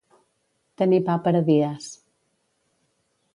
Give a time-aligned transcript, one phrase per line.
[0.81, 1.91] Tenir pa per a dies.